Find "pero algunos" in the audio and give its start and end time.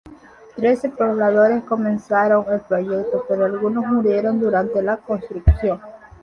3.29-3.85